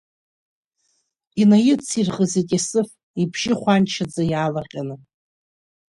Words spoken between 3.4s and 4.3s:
хәанчаӡа,